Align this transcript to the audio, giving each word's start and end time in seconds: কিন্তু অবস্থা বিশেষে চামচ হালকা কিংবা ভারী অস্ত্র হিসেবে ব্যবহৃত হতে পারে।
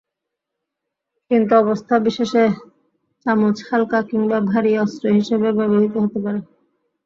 কিন্তু 1.31 1.53
অবস্থা 1.55 1.95
বিশেষে 2.05 2.43
চামচ 3.25 3.57
হালকা 3.67 3.99
কিংবা 4.09 4.37
ভারী 4.49 4.71
অস্ত্র 4.77 5.05
হিসেবে 5.17 5.47
ব্যবহৃত 5.57 5.95
হতে 6.03 6.19
পারে। 6.25 6.39